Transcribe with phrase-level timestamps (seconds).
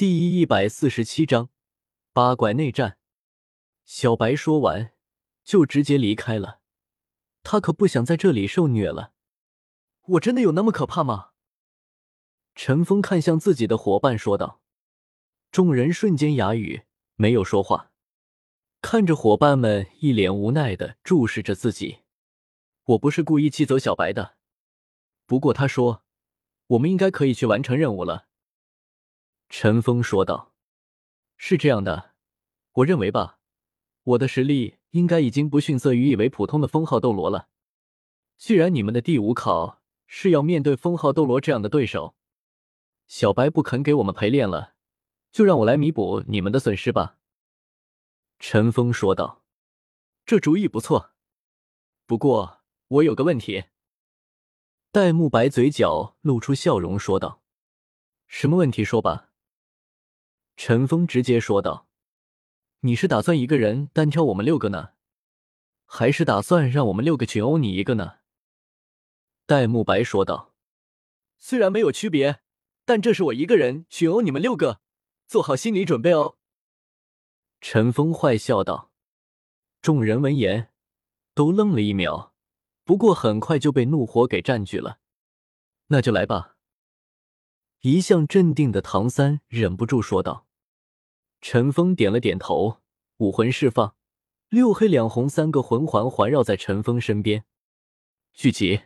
[0.00, 1.50] 第一百四十七章
[2.14, 2.96] 八拐内战。
[3.84, 4.94] 小白说完，
[5.44, 6.62] 就直接离开了。
[7.42, 9.12] 他可不想在这里受虐了。
[10.06, 11.32] 我真的有那么可怕吗？
[12.54, 14.62] 陈峰看向自己的伙伴说道。
[15.52, 16.84] 众人瞬间哑语，
[17.16, 17.92] 没有说话，
[18.80, 21.98] 看着伙伴们一脸无奈的注视着自己。
[22.84, 24.38] 我不是故意气走小白的，
[25.26, 26.02] 不过他说，
[26.68, 28.29] 我们应该可以去完成任务了。
[29.52, 30.54] 陈峰说道
[31.36, 32.14] ：“是这样的，
[32.74, 33.40] 我认为吧，
[34.04, 37.48] 我的实力应该已经不逊色于一位普通的封号斗罗了。
[38.38, 42.14] 既然你们的第五考是要面对封号斗罗这样的对手，
[43.08, 44.74] 小白不肯给我们陪练了，
[45.32, 47.18] 就让我来弥补你们的损失吧。”
[48.38, 49.42] 陈峰说道
[50.24, 51.10] ：“这主意不错，
[52.06, 53.64] 不过我有个问题。”
[54.92, 57.42] 戴沐白嘴角露出笑容说道
[58.28, 58.84] ：“什么问题？
[58.84, 59.26] 说吧。”
[60.62, 61.88] 陈峰直接说道
[62.84, 64.90] ：“你是打算一个人单挑我们六个呢，
[65.86, 68.16] 还是打算让我们六个群殴你一个呢？”
[69.46, 70.52] 戴沐白说道
[71.40, 72.42] ：“虽然没有区别，
[72.84, 74.82] 但这是我一个人群殴你们六个，
[75.26, 76.36] 做好心理准备哦。”
[77.62, 78.92] 陈峰坏笑道。
[79.80, 80.74] 众人闻言
[81.32, 82.34] 都愣了一秒，
[82.84, 84.98] 不过很快就被怒火给占据了。
[85.86, 86.58] 那就来吧。
[87.80, 90.48] 一向镇定的唐三忍不住说道。
[91.40, 92.80] 陈峰点了点头，
[93.16, 93.94] 武魂释放，
[94.50, 97.44] 六黑两红三个魂环环绕在陈峰身边。
[98.34, 98.82] 聚集！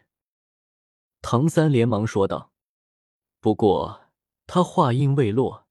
[1.21, 2.53] 唐三连忙说道。
[3.41, 4.03] 不过
[4.47, 5.67] 他话音未落，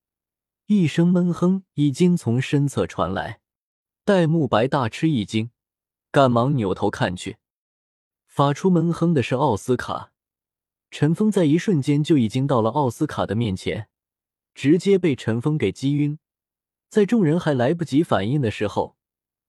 [0.65, 3.39] 一声闷哼已经从身侧传来。
[4.03, 5.51] 戴沐白大吃一惊，
[6.11, 7.37] 赶忙扭头看去，
[8.27, 10.11] 发出闷哼的是奥斯卡。
[10.91, 13.87] 陈峰在一瞬间就已经到了奥斯卡的面前，
[14.53, 16.19] 直接被陈峰给击晕。
[16.93, 18.97] 在众人还来不及反应的时候，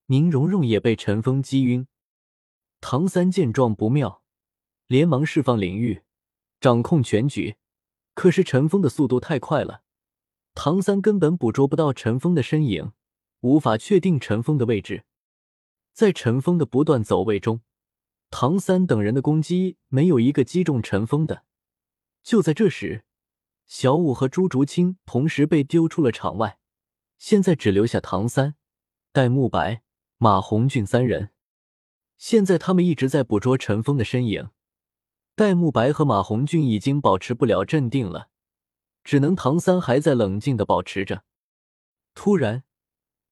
[0.06, 1.86] 宁荣荣也被陈峰击晕。
[2.80, 4.22] 唐三见状不妙，
[4.86, 6.04] 连忙释放领域，
[6.58, 7.56] 掌控全局。
[8.14, 9.82] 可是陈峰的速度太快了，
[10.54, 12.92] 唐三根本捕捉不到陈峰的身影，
[13.40, 15.04] 无法确定陈峰的位置。
[15.92, 17.60] 在陈峰的不断走位中，
[18.30, 21.44] 唐三等人的攻击没有一个击中陈峰的。
[22.22, 23.04] 就在这时，
[23.66, 26.58] 小五和朱竹清同时被丢出了场外。
[27.26, 28.54] 现在只留下唐三、
[29.10, 29.82] 戴沐白、
[30.18, 31.30] 马红俊三人。
[32.18, 34.50] 现在他们一直在捕捉陈峰的身影。
[35.34, 38.28] 戴沐白和马红俊已经保持不了镇定了，
[39.02, 41.24] 只能唐三还在冷静的保持着。
[42.12, 42.64] 突然，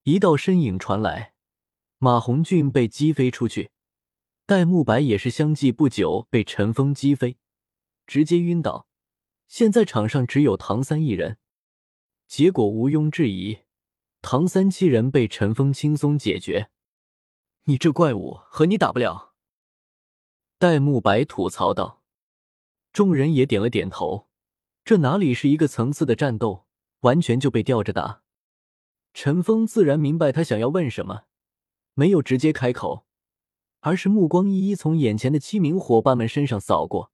[0.04, 1.34] 一道身影传来，
[1.98, 3.72] 马红俊被击飞出去，
[4.46, 7.36] 戴沐白也是相继不久被陈峰击飞，
[8.06, 8.86] 直接晕倒。
[9.48, 11.36] 现在场上只有唐三一人，
[12.26, 13.58] 结果毋庸置疑。
[14.22, 16.70] 唐三七人被陈峰轻松解决，
[17.64, 19.34] 你这怪物和你打不了。
[20.58, 22.02] 戴沐白吐槽道。
[22.92, 24.28] 众人也点了点头，
[24.84, 26.66] 这哪里是一个层次的战斗，
[27.00, 28.22] 完全就被吊着打。
[29.12, 31.24] 陈峰自然明白他想要问什么，
[31.94, 33.04] 没有直接开口，
[33.80, 37.10] 而是目光一一从眼前的七名伙伴们身上扫过，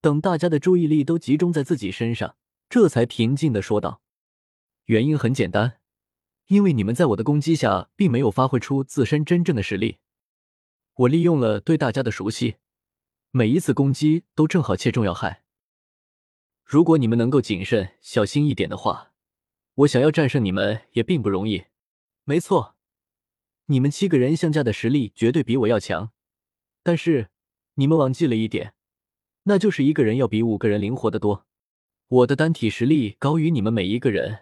[0.00, 2.36] 等大家的注意力都集中在自己身上，
[2.68, 4.02] 这才平静的说道
[4.86, 5.78] ：“原因很简单。”
[6.52, 9.96] 因为你们在我的攻击下，并没有发挥出自身真正的实力，
[10.96, 12.56] 我利用了对大家的熟悉，
[13.30, 15.44] 每一次攻击都正好切中要害。
[16.62, 19.14] 如果你们能够谨慎小心一点的话，
[19.76, 21.64] 我想要战胜你们也并不容易。
[22.24, 22.76] 没错，
[23.64, 26.10] 你们七个人相加的实力绝对比我要强，
[26.82, 27.30] 但是
[27.76, 28.74] 你们忘记了一点，
[29.44, 31.46] 那就是一个人要比五个人灵活的多。
[32.08, 34.40] 我的单体实力高于你们每一个人。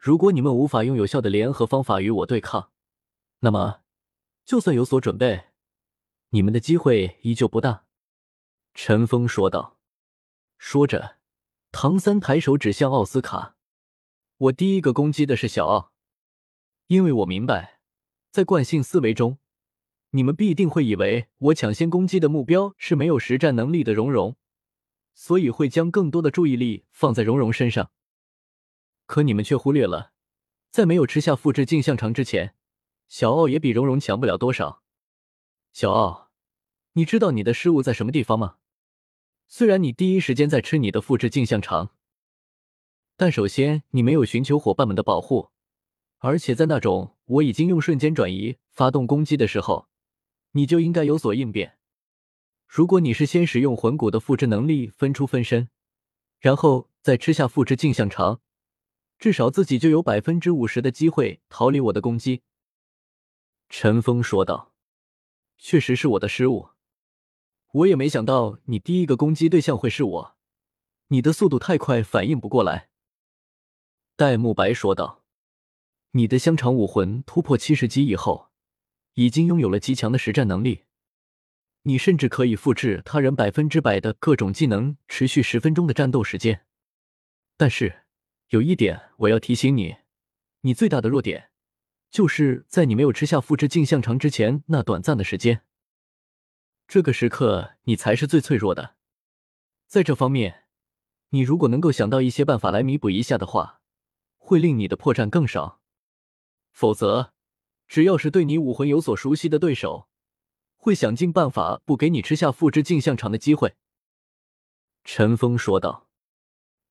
[0.00, 2.70] 如果你们无法用有效的联合方法与我对抗，
[3.40, 3.82] 那么
[4.46, 5.48] 就算有所准备，
[6.30, 7.84] 你们的机会依旧不大。”
[8.72, 9.76] 陈峰说道。
[10.56, 11.18] 说着，
[11.70, 13.56] 唐三抬手指向奥斯卡
[14.38, 15.92] ：“我第一个攻击的是小奥，
[16.86, 17.80] 因为我明白，
[18.30, 19.36] 在惯性思维中，
[20.12, 24.36] 你们必定会以为我抢先攻击的目标是没有实战能力的蓉蓉，
[25.12, 27.90] 所以会将更多的注意力放在蓉蓉身上。”
[29.10, 30.12] 可你们却忽略了，
[30.70, 32.54] 在没有吃下复制镜像肠之前，
[33.08, 34.84] 小奥也比蓉蓉强不了多少。
[35.72, 36.30] 小奥，
[36.92, 38.58] 你知道你的失误在什么地方吗？
[39.48, 41.90] 虽然你第一时间在吃你的复制镜像肠，
[43.16, 45.50] 但首先你没有寻求伙伴们的保护，
[46.18, 49.88] 而且在那种我已经用瞬间转移发动攻击的时候，
[50.52, 51.78] 你就应该有所应变。
[52.68, 55.68] 如果你是先使用魂骨的复制能力分出分身，
[56.38, 58.40] 然后再吃下复制镜像肠。
[59.20, 62.42] 至少自己就有百分之五十的机会逃离我的攻击。”
[63.68, 64.72] 陈峰说道
[65.56, 66.70] ：“确实是我的失误，
[67.72, 70.36] 我也没想到你第一个攻击对象会是我，
[71.08, 72.88] 你的速度太快，反应不过来。”
[74.16, 75.22] 戴沐白说道
[76.12, 78.50] ：“你的香肠武魂突破七十级以后，
[79.14, 80.84] 已经拥有了极强的实战能力，
[81.82, 86.66] 你甚至可以复制他人百分之百的各种技能，持续十分钟的战斗时间。
[87.56, 87.99] 但是
[88.50, 89.96] 有一点我要提醒你，
[90.60, 91.48] 你最大的弱点。”
[92.10, 95.62] 就是在你没有吃下复制镜像肠之前那短暂的时间，
[96.88, 98.96] 这个时刻你才是最脆弱的。
[99.86, 100.64] 在这方面，
[101.28, 103.80] 你如果能够想到一些办法来弥补一下的话，
[104.38, 105.80] 会令你的破绽更少。
[106.72, 107.32] 否则，
[107.86, 110.08] 只要是对你武魂有所熟悉的对手，
[110.76, 113.76] 会想尽办法不给你吃下复制镜像肠的机会。”
[115.04, 116.09] 陈峰说道。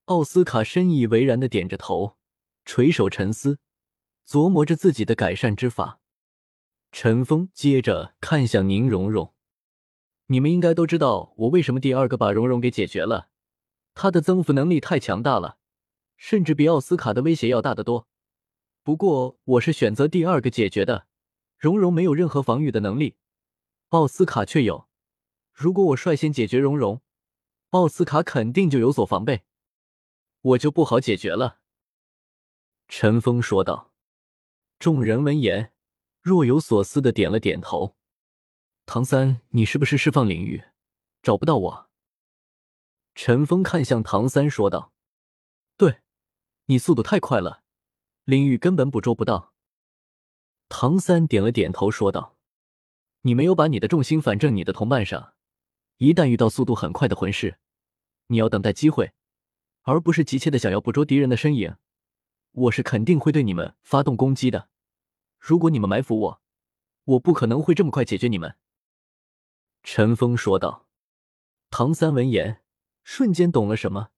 [0.09, 2.17] 奥斯卡深以为然的点着头，
[2.65, 3.59] 垂首沉思。
[4.27, 5.99] 琢磨着自己的改善之法，
[6.91, 9.35] 陈峰接着看向宁荣荣
[10.25, 13.29] ：“你们应该都知道我为什么第二个把荣荣给解决了。
[13.93, 15.59] 他的增幅能力太强大了，
[16.17, 18.07] 甚至比奥斯卡的威胁要大得多。
[18.81, 21.05] 不过我是选择第二个解决的。
[21.55, 23.17] 荣荣没有任何防御的能力，
[23.89, 24.87] 奥斯卡却有。
[25.53, 27.03] 如果我率先解决荣荣，
[27.69, 29.43] 奥斯卡肯定就有所防备，
[30.41, 31.59] 我就不好解决了。”
[32.87, 33.89] 陈峰说道。
[34.79, 35.73] 众人闻言，
[36.21, 37.97] 若有所思的点了点头。
[38.85, 40.63] 唐三，你是不是释放领域，
[41.21, 41.89] 找不到我？
[43.13, 44.93] 陈峰看向唐三说道
[45.75, 45.99] ：“对，
[46.67, 47.63] 你速度太快了，
[48.23, 49.53] 领域根本捕捉不到。”
[50.69, 52.37] 唐三点了点头说道
[53.23, 55.33] ：“你没有把你的重心反正你的同伴上，
[55.97, 57.59] 一旦遇到速度很快的魂师，
[58.27, 59.11] 你要等待机会，
[59.89, 61.75] 而不是急切的想要捕捉敌人的身影。”
[62.51, 64.69] 我是肯定会对你们发动攻击的。
[65.37, 66.41] 如果你们埋伏我，
[67.05, 68.55] 我不可能会这么快解决你们。”
[69.83, 70.87] 陈峰说道。
[71.69, 72.63] 唐三闻言，
[73.03, 74.09] 瞬间懂了什么。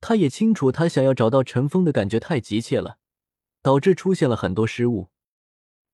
[0.00, 2.98] 他也清楚，他想要找到陈峰的感觉太急切了，
[3.62, 5.08] 导致出现了很多失误。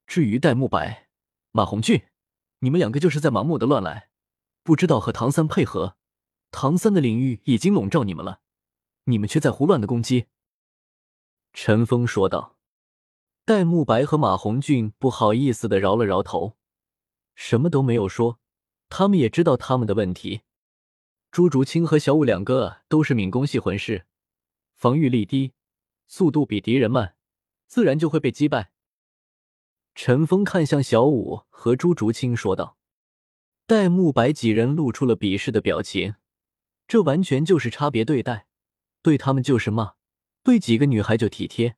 [0.05, 1.07] 至于戴沐白、
[1.51, 2.07] 马红俊，
[2.59, 4.09] 你们两个就是在盲目的乱来，
[4.63, 5.95] 不知道和唐三配合。
[6.51, 8.41] 唐三的领域已经笼罩你们了，
[9.09, 10.27] 你们却在胡乱的攻击。
[11.53, 12.57] 陈峰说道
[13.43, 16.57] ：“戴沐白和马红俊不好意思的摇了摇头，
[17.35, 18.39] 什么都没有说。
[18.87, 20.41] 他们也知道他们的问题。
[21.31, 24.07] 朱竹清和小舞两个都是敏攻系魂师，
[24.75, 25.53] 防御力低，
[26.07, 27.15] 速度比敌人慢，
[27.67, 28.71] 自然就会被击败。”
[29.93, 32.77] 陈峰看向小舞和朱竹清说道
[33.67, 36.15] ：“戴沐白几人露出了鄙视的表情，
[36.87, 38.47] 这完全就是差别对待，
[39.01, 39.93] 对他们就是骂。”
[40.43, 41.75] 对几个女孩就体贴，